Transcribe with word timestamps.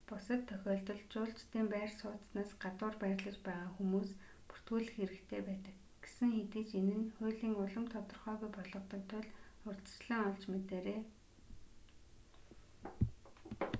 бусад 0.09 0.41
тохиолдолд 0.49 1.05
жуулчдын 1.15 1.67
байр 1.73 1.91
сууцнаас 2.01 2.51
гадуур 2.63 2.95
байрлаж 3.03 3.37
байгаа 3.47 3.67
хүмүүс 3.75 4.09
бүртгүүлэх 4.47 4.91
хэрэгтэй 4.95 5.41
байдаг 5.49 5.75
гэсэн 6.03 6.29
хэдий 6.37 6.63
ч 6.69 6.71
энэ 6.79 6.95
нь 6.99 7.11
хуулийн 7.17 7.55
улам 7.63 7.85
тодорхойгүй 7.93 8.49
болгодог 8.55 9.01
тул 9.11 9.27
урьдчилан 9.69 10.21
олж 10.29 10.43
мэдээрэй 10.53 10.99